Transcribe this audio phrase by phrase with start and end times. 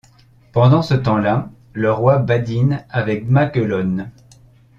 [0.51, 4.09] Pendant ce temps-là, le Roi badine avec Maguelonne.